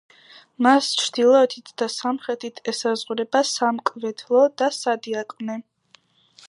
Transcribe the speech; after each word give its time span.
მას 0.67 0.87
ჩრდილოეთით 1.01 1.69
და 1.81 1.87
სამხრეთით 1.97 2.57
ესაზღვრება 2.73 3.43
სამკვეთლო 3.51 4.43
და 4.63 4.73
სადიაკვნე. 4.79 5.63